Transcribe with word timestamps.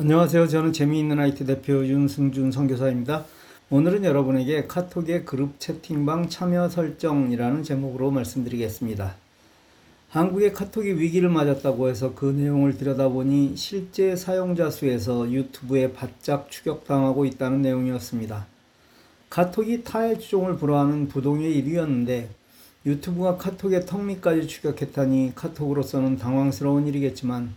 안녕하세요. 0.00 0.46
저는 0.46 0.72
재미있는 0.72 1.18
IT 1.18 1.44
대표 1.44 1.84
윤승준 1.84 2.52
선교사입니다. 2.52 3.24
오늘은 3.68 4.04
여러분에게 4.04 4.68
카톡의 4.68 5.24
그룹 5.24 5.58
채팅방 5.58 6.28
참여 6.28 6.68
설정이라는 6.68 7.64
제목으로 7.64 8.12
말씀드리겠습니다. 8.12 9.16
한국의 10.10 10.52
카톡이 10.52 10.90
위기를 10.90 11.28
맞았다고 11.30 11.88
해서 11.88 12.14
그 12.14 12.26
내용을 12.26 12.78
들여다보니 12.78 13.56
실제 13.56 14.14
사용자 14.14 14.70
수에서 14.70 15.28
유튜브에 15.32 15.92
바짝 15.92 16.48
추격당하고 16.48 17.24
있다는 17.24 17.62
내용이었습니다. 17.62 18.46
카톡이 19.30 19.82
타의 19.82 20.20
주종을 20.20 20.58
불허하는 20.58 21.08
부동의 21.08 21.60
1위였는데 21.60 22.28
유튜브가 22.86 23.36
카톡의 23.36 23.84
턱밑까지 23.84 24.46
추격했다니 24.46 25.32
카톡으로서는 25.34 26.18
당황스러운 26.18 26.86
일이겠지만 26.86 27.52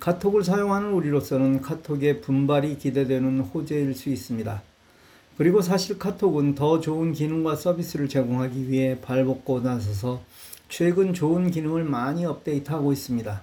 카톡을 0.00 0.44
사용하는 0.44 0.92
우리로서는 0.92 1.62
카톡의 1.62 2.20
분발이 2.20 2.78
기대되는 2.78 3.40
호재일 3.40 3.94
수 3.94 4.10
있습니다. 4.10 4.62
그리고 5.36 5.60
사실 5.60 5.98
카톡은 5.98 6.54
더 6.54 6.80
좋은 6.80 7.12
기능과 7.12 7.56
서비스를 7.56 8.08
제공하기 8.08 8.70
위해 8.70 8.98
발벗고 9.00 9.60
나서서 9.60 10.22
최근 10.68 11.12
좋은 11.14 11.50
기능을 11.50 11.84
많이 11.84 12.24
업데이트하고 12.24 12.92
있습니다. 12.92 13.42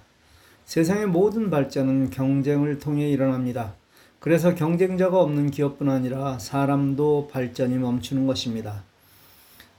세상의 0.66 1.08
모든 1.08 1.50
발전은 1.50 2.10
경쟁을 2.10 2.80
통해 2.80 3.10
일어납니다. 3.10 3.74
그래서 4.20 4.56
경쟁자가 4.56 5.20
없는 5.20 5.52
기업뿐 5.52 5.90
아니라 5.90 6.40
사람도 6.40 7.30
발전이 7.32 7.78
멈추는 7.78 8.26
것입니다. 8.26 8.84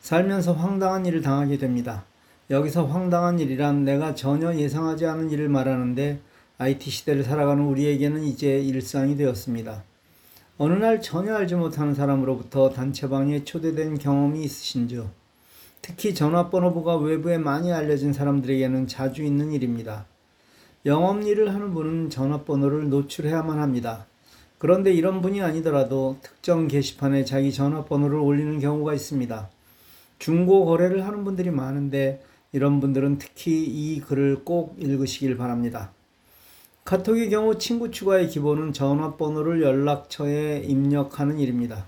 살면서 0.01 0.53
황당한 0.53 1.07
일을 1.07 1.23
당하게 1.23 1.57
됩니다. 1.57 2.05
여기서 2.51 2.85
황당한 2.85 3.39
일이란 3.39 3.85
내가 3.85 4.15
전혀 4.15 4.55
예상하지 4.55 5.07
않은 5.07 5.31
일을 5.31 5.49
말하는데 5.49 6.21
IT 6.57 6.89
시대를 6.89 7.25
살아가는 7.25 7.65
우리에게는 7.65 8.23
이제 8.23 8.61
일상이 8.61 9.17
되었습니다. 9.17 9.83
어느 10.57 10.75
날 10.75 11.03
전혀 11.03 11.35
알지 11.35 11.57
못하는 11.57 11.95
사람으로부터 11.95 12.71
단체방에 12.71 13.43
초대된 13.43 13.99
경험이 13.99 14.45
있으신지요? 14.45 15.11
특히 15.83 16.15
전화번호부가 16.15 16.97
외부에 16.99 17.39
많이 17.39 17.73
알려진 17.73 18.13
사람들에게는 18.13 18.87
자주 18.87 19.25
있는 19.25 19.51
일입니다. 19.51 20.07
영업 20.87 21.25
일을 21.25 21.53
하는 21.53 21.75
분은 21.75 22.11
전화번호를 22.11 22.89
노출해야만 22.89 23.59
합니다. 23.59 24.07
그런데 24.59 24.93
이런 24.93 25.23
분이 25.23 25.43
아니더라도 25.43 26.19
특정 26.23 26.69
게시판에 26.69 27.25
자기 27.25 27.53
전화번호를 27.53 28.17
올리는 28.17 28.61
경우가 28.61 28.95
있습니다. 28.95 29.51
중고 30.21 30.67
거래를 30.67 31.05
하는 31.05 31.25
분들이 31.25 31.51
많은데 31.51 32.23
이런 32.53 32.81
분들은 32.81 33.19
특히 33.19 33.65
이 33.65 34.01
글을 34.01 34.45
꼭 34.45 34.77
읽으시길 34.79 35.37
바랍니다. 35.37 35.94
카톡의 36.85 37.31
경우 37.31 37.57
친구 37.57 37.91
추가의 37.91 38.29
기본은 38.29 38.75
전화번호를 38.75 39.63
연락처에 39.63 40.59
입력하는 40.67 41.39
일입니다. 41.39 41.87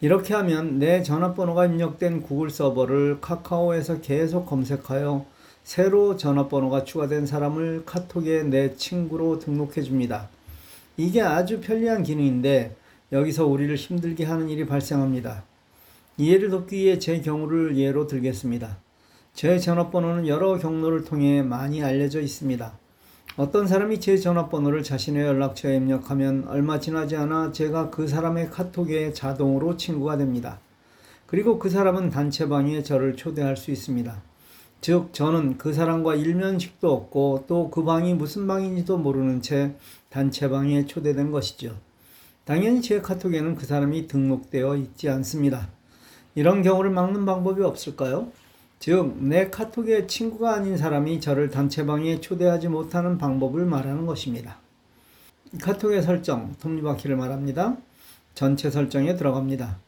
이렇게 0.00 0.34
하면 0.34 0.80
내 0.80 1.04
전화번호가 1.04 1.66
입력된 1.66 2.22
구글 2.22 2.50
서버를 2.50 3.20
카카오에서 3.20 4.00
계속 4.00 4.46
검색하여 4.46 5.24
새로 5.62 6.16
전화번호가 6.16 6.82
추가된 6.82 7.26
사람을 7.26 7.84
카톡에 7.86 8.42
내 8.42 8.74
친구로 8.74 9.38
등록해 9.38 9.82
줍니다. 9.82 10.28
이게 10.96 11.20
아주 11.20 11.60
편리한 11.60 12.02
기능인데 12.02 12.74
여기서 13.12 13.46
우리를 13.46 13.72
힘들게 13.76 14.24
하는 14.24 14.48
일이 14.48 14.66
발생합니다. 14.66 15.44
이해를 16.16 16.50
돕기 16.50 16.76
위해 16.76 16.98
제 16.98 17.20
경우를 17.20 17.76
예로 17.76 18.08
들겠습니다. 18.08 18.78
제 19.32 19.60
전화번호는 19.60 20.26
여러 20.26 20.58
경로를 20.58 21.04
통해 21.04 21.42
많이 21.42 21.84
알려져 21.84 22.20
있습니다. 22.20 22.81
어떤 23.36 23.66
사람이 23.66 23.98
제 24.00 24.18
전화번호를 24.18 24.82
자신의 24.82 25.26
연락처에 25.26 25.76
입력하면 25.76 26.46
얼마 26.48 26.78
지나지 26.78 27.16
않아 27.16 27.52
제가 27.52 27.88
그 27.88 28.06
사람의 28.06 28.50
카톡에 28.50 29.14
자동으로 29.14 29.78
친구가 29.78 30.18
됩니다. 30.18 30.60
그리고 31.26 31.58
그 31.58 31.70
사람은 31.70 32.10
단체방에 32.10 32.82
저를 32.82 33.16
초대할 33.16 33.56
수 33.56 33.70
있습니다. 33.70 34.20
즉, 34.82 35.14
저는 35.14 35.56
그 35.56 35.72
사람과 35.72 36.14
일면식도 36.14 36.92
없고 36.92 37.44
또 37.48 37.70
그 37.70 37.84
방이 37.84 38.12
무슨 38.12 38.46
방인지도 38.46 38.98
모르는 38.98 39.40
채 39.40 39.76
단체방에 40.10 40.84
초대된 40.84 41.30
것이죠. 41.30 41.74
당연히 42.44 42.82
제 42.82 43.00
카톡에는 43.00 43.54
그 43.54 43.64
사람이 43.64 44.08
등록되어 44.08 44.76
있지 44.76 45.08
않습니다. 45.08 45.68
이런 46.34 46.62
경우를 46.62 46.90
막는 46.90 47.24
방법이 47.24 47.62
없을까요? 47.62 48.30
즉, 48.82 49.16
내 49.20 49.48
카톡에 49.48 50.08
친구가 50.08 50.54
아닌 50.54 50.76
사람이 50.76 51.20
저를 51.20 51.50
단체방에 51.50 52.20
초대하지 52.20 52.66
못하는 52.66 53.16
방법을 53.16 53.64
말하는 53.64 54.06
것입니다. 54.06 54.58
카톡의 55.62 56.02
설정, 56.02 56.56
톱니바퀴를 56.60 57.14
말합니다. 57.14 57.76
전체 58.34 58.72
설정에 58.72 59.14
들어갑니다. 59.14 59.78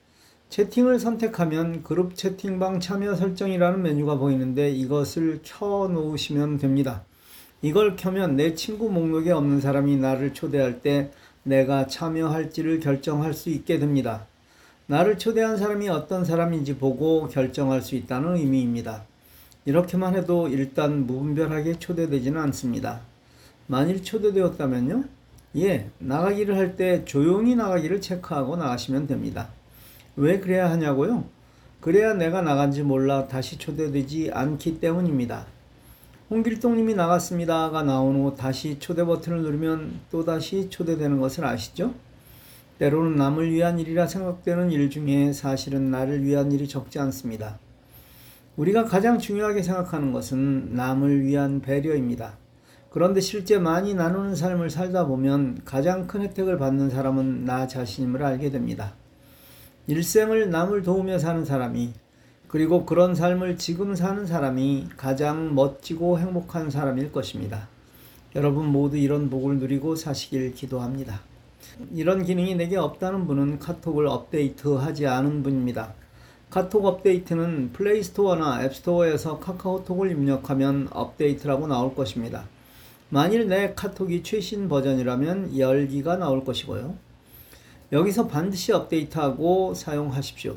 채팅을 0.49 1.01
선택하면 1.01 1.83
그룹 1.83 2.15
채팅방 2.15 2.79
참여 2.79 3.17
설정이라는 3.17 3.83
메뉴가 3.83 4.17
보이는데 4.19 4.71
이것을 4.71 5.41
켜 5.43 5.89
놓으시면 5.89 6.59
됩니다. 6.59 7.03
이걸 7.63 7.97
켜면 7.97 8.37
내 8.37 8.55
친구 8.55 8.89
목록에 8.89 9.33
없는 9.33 9.61
사람이 9.61 9.97
나를 9.97 10.35
초대할 10.35 10.83
때 10.83 11.11
내가 11.43 11.89
참여할지를 11.89 12.79
결정할 12.79 13.35
수 13.35 13.51
있게 13.51 13.81
됩니다. 13.81 14.29
나를 14.87 15.19
초대한 15.19 15.57
사람이 15.57 15.89
어떤 15.89 16.25
사람인지 16.25 16.77
보고 16.77 17.27
결정할 17.29 17.81
수 17.81 17.95
있다는 17.95 18.37
의미입니다. 18.37 19.05
이렇게만 19.65 20.15
해도 20.15 20.49
일단 20.49 21.07
무분별하게 21.07 21.79
초대되지는 21.79 22.39
않습니다. 22.43 23.01
만일 23.67 24.03
초대되었다면요? 24.05 25.05
예, 25.57 25.89
나가기를 25.99 26.57
할 26.57 26.77
때 26.77 27.05
조용히 27.07 27.55
나가기를 27.55 28.01
체크하고 28.03 28.57
나가시면 28.57 29.07
됩니다. 29.07 29.49
왜 30.17 30.39
그래야 30.39 30.71
하냐고요? 30.71 31.25
그래야 31.81 32.13
내가 32.13 32.43
나간지 32.43 32.83
몰라 32.83 33.27
다시 33.27 33.57
초대되지 33.57 34.33
않기 34.35 34.81
때문입니다. 34.81 35.47
홍길동님이 36.31 36.95
나갔습니다가 36.95 37.83
나온 37.85 38.17
후 38.17 38.35
다시 38.37 38.79
초대 38.79 39.05
버튼을 39.05 39.43
누르면 39.43 40.01
또다시 40.11 40.69
초대되는 40.69 41.21
것을 41.21 41.45
아시죠? 41.45 41.95
때로는 42.79 43.17
남을 43.17 43.53
위한 43.53 43.79
일이라 43.79 44.07
생각되는 44.07 44.73
일 44.73 44.91
중에 44.91 45.33
사실은 45.33 45.91
나를 45.91 46.25
위한 46.25 46.51
일이 46.51 46.67
적지 46.67 46.99
않습니다. 46.99 47.59
우리가 48.57 48.85
가장 48.85 49.19
중요하게 49.19 49.63
생각하는 49.63 50.13
것은 50.13 50.75
남을 50.75 51.23
위한 51.23 51.61
배려입니다. 51.61 52.37
그런데 52.91 53.21
실제 53.21 53.59
많이 53.59 53.95
나누는 53.95 54.37
삶을 54.37 54.71
살다 54.71 55.07
보면 55.07 55.63
가장 55.65 56.07
큰 56.07 56.23
혜택을 56.23 56.59
받는 56.59 56.91
사람은 56.91 57.45
나 57.45 57.67
자신임을 57.67 58.23
알게 58.23 58.51
됩니다. 58.51 58.95
일생을 59.87 60.51
남을 60.51 60.83
도우며 60.83 61.19
사는 61.19 61.45
사람이 61.45 61.93
그리고 62.47 62.87
그런 62.87 63.17
삶을 63.17 63.59
지금 63.59 63.97
사는 63.97 64.25
사람이 64.27 64.91
가장 64.97 65.55
멋지고 65.57 66.21
행복한 66.21 66.71
사람일 66.71 67.11
것입니다. 67.11 67.69
여러분 68.37 68.67
모두 68.67 68.97
이런 68.97 69.29
복을 69.29 69.59
누리고 69.59 69.97
사시길 69.97 70.55
기도합니다. 70.55 71.21
이런 71.93 72.25
기능이 72.25 72.55
내게 72.55 72.77
없다는 72.77 73.27
분은 73.27 73.59
카톡을 73.59 74.07
업데이트하지 74.07 75.07
않은 75.07 75.43
분입니다. 75.43 75.95
카톡 76.51 76.87
업데이트는 76.87 77.73
플레이스토어나 77.73 78.63
앱스토어에서 78.65 79.41
카카오톡을 79.41 80.11
입력하면 80.13 80.89
업데이트라고 80.93 81.67
나올 81.67 81.95
것입니다. 81.95 82.45
만일 83.09 83.49
내 83.49 83.75
카톡이 83.75 84.23
최신 84.23 84.69
버전이라면 84.69 85.59
열기가 85.59 86.17
나올 86.17 86.45
것이고요. 86.45 86.95
여기서 87.93 88.29
반드시 88.29 88.73
업데이트하고 88.73 89.75
사용하십시오. 89.75 90.57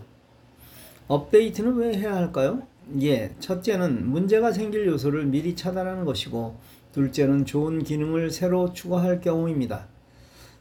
업데이트는 1.07 1.75
왜 1.75 1.97
해야 1.97 2.16
할까요? 2.16 2.62
예, 3.01 3.34
첫째는 3.40 4.09
문제가 4.09 4.51
생길 4.51 4.88
요소를 4.88 5.25
미리 5.25 5.56
차단하는 5.56 6.06
것이고, 6.06 6.56
둘째는 6.94 7.46
좋은 7.46 7.84
기능을 7.84 8.31
새로 8.31 8.73
추가할 8.73 9.22
경우입니다. 9.22 9.88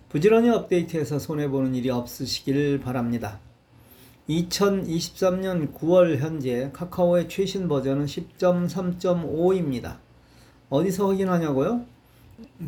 부지런히 0.09 0.51
업데이트해서 0.51 1.19
손해보는 1.19 1.75
일이 1.75 1.91
없으시길 1.91 2.81
바랍니다. 2.81 3.41
2023년 4.29 5.73
9월 5.75 6.19
현재 6.19 6.71
카카오의 6.73 7.29
최신 7.29 7.69
버전은 7.69 8.07
10.3.5입니다. 8.07 9.99
어디서 10.69 11.09
확인하냐고요? 11.09 11.85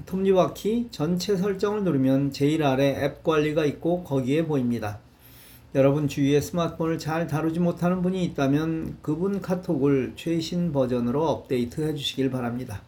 톱니바퀴 0.06 0.88
전체 0.90 1.36
설정을 1.36 1.84
누르면 1.84 2.32
제일 2.32 2.62
아래 2.62 3.04
앱 3.04 3.22
관리가 3.22 3.64
있고 3.66 4.02
거기에 4.04 4.46
보입니다. 4.46 4.98
여러분 5.74 6.08
주위에 6.08 6.40
스마트폰을 6.40 6.98
잘 6.98 7.26
다루지 7.26 7.60
못하는 7.60 8.02
분이 8.02 8.24
있다면 8.24 8.98
그분 9.02 9.40
카톡을 9.40 10.14
최신 10.16 10.72
버전으로 10.72 11.28
업데이트 11.28 11.82
해 11.82 11.94
주시길 11.94 12.30
바랍니다. 12.30 12.82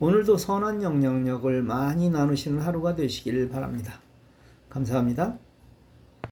오늘도 0.00 0.38
선한 0.38 0.82
영향력을 0.82 1.62
많이 1.62 2.08
나누시는 2.08 2.62
하루가 2.62 2.94
되시길 2.94 3.50
바랍니다. 3.50 4.00
감사합니다. 4.70 5.38